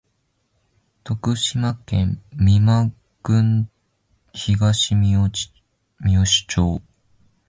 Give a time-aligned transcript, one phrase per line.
[1.03, 2.89] 徳島県美馬
[3.21, 3.69] 郡
[4.33, 5.51] 東みよし
[5.99, 6.81] 町